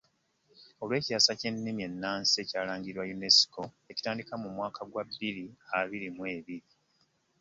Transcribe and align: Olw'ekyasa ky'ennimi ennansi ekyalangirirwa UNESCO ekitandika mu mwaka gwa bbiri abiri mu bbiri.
Olw'ekyasa 0.81 1.31
ky'ennimi 1.39 1.81
ennansi 1.89 2.35
ekyalangirirwa 2.43 3.03
UNESCO 3.15 3.61
ekitandika 3.91 4.33
mu 4.41 4.47
mwaka 4.55 4.81
gwa 4.91 5.03
bbiri 5.07 5.45
abiri 5.79 6.07
mu 6.15 6.23
bbiri. 6.39 6.73